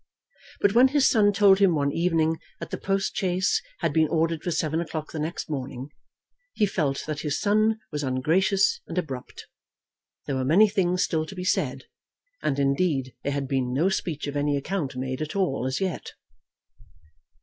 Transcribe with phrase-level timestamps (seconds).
[0.61, 4.41] But when his son told him one evening that the post chaise had been ordered
[4.41, 5.91] for seven o'clock the next morning,
[6.53, 9.45] he felt that his son was ungracious and abrupt.
[10.25, 11.83] There were many things still to be said,
[12.41, 16.13] and indeed there had been no speech of any account made at all as yet.